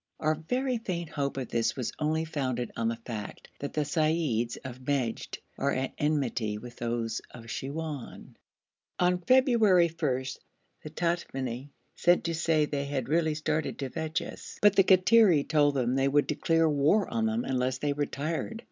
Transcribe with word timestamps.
Our 0.19 0.33
very 0.33 0.79
faint 0.79 1.09
hope 1.09 1.37
of 1.37 1.49
this 1.49 1.75
was 1.75 1.93
only 1.99 2.25
founded 2.25 2.71
on 2.75 2.87
the 2.87 2.95
fact 2.95 3.49
that 3.59 3.73
the 3.73 3.85
seyyids 3.85 4.57
of 4.65 4.87
Meshed 4.87 5.37
are 5.59 5.69
at 5.71 5.93
enmity 5.99 6.57
with 6.57 6.77
those 6.77 7.21
of 7.29 7.51
Siwoun. 7.51 8.33
On 8.97 9.19
February 9.21 9.89
1, 9.89 10.23
the 10.81 10.89
Tamimi 10.89 11.69
sent 11.95 12.23
to 12.23 12.33
say 12.33 12.65
they 12.65 12.85
had 12.85 13.09
really 13.09 13.35
started 13.35 13.77
to 13.77 13.91
fetch 13.91 14.23
us, 14.23 14.57
but 14.63 14.75
the 14.75 14.83
Kattiri 14.83 15.47
told 15.47 15.75
them 15.75 15.93
they 15.93 16.07
would 16.07 16.25
declare 16.25 16.67
war 16.67 17.07
on 17.07 17.27
them 17.27 17.45
unless 17.45 17.77
they 17.77 17.93
retired. 17.93 18.59